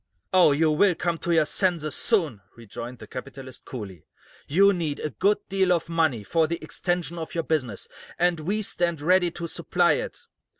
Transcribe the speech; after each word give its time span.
"Oh, 0.33 0.51
you 0.51 0.71
will 0.71 0.95
come 0.95 1.19
to 1.19 1.31
your 1.31 1.45
senses, 1.45 1.93
soon," 1.93 2.41
rejoined 2.55 2.97
the 2.97 3.05
capitalist, 3.05 3.65
coolly. 3.65 4.07
"You 4.47 4.73
need 4.73 4.99
a 4.99 5.11
good 5.11 5.37
deal 5.47 5.71
of 5.71 5.89
money 5.89 6.23
for 6.23 6.47
the 6.47 6.57
extension 6.63 7.19
of 7.19 7.35
your 7.35 7.43
business, 7.43 7.87
and 8.17 8.39
we 8.39 8.63
stand 8.63 8.99
ready 8.99 9.29
to 9.29 9.45
supply 9.45 9.91
it. 9.91 10.17